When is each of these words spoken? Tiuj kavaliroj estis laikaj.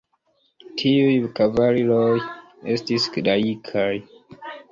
Tiuj 0.81 1.19
kavaliroj 1.39 2.09
estis 2.77 3.07
laikaj. 3.27 3.93